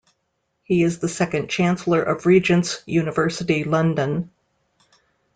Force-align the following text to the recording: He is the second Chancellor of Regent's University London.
He 0.63 0.81
is 0.81 0.97
the 0.97 1.07
second 1.07 1.47
Chancellor 1.51 2.01
of 2.01 2.25
Regent's 2.25 2.81
University 2.87 3.63
London. 3.65 4.31